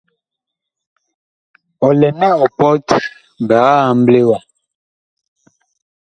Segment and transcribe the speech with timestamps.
[1.85, 2.87] Ɔ lɛ nɛ ɔ pɔt
[3.47, 4.37] biig amble wa.